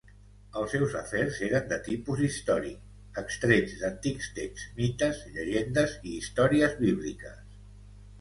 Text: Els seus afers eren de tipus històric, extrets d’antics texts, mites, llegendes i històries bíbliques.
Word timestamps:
Els 0.59 0.71
seus 0.75 0.93
afers 0.99 1.35
eren 1.47 1.65
de 1.73 1.77
tipus 1.87 2.23
històric, 2.27 2.79
extrets 3.23 3.75
d’antics 3.81 4.31
texts, 4.39 4.65
mites, 4.79 5.21
llegendes 5.37 5.95
i 6.13 6.15
històries 6.23 6.75
bíbliques. 6.81 7.61